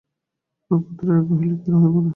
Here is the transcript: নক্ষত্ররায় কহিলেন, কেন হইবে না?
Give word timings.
নক্ষত্ররায় 0.71 1.23
কহিলেন, 1.27 1.57
কেন 1.63 1.73
হইবে 1.81 1.99
না? 1.99 2.09